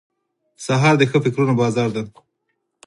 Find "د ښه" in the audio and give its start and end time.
0.97-1.17